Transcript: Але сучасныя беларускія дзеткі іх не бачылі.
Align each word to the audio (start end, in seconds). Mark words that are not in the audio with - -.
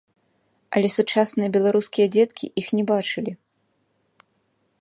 Але 0.77 0.87
сучасныя 0.97 1.49
беларускія 1.57 2.07
дзеткі 2.15 2.45
іх 2.63 2.67
не 2.79 2.83
бачылі. 2.93 3.35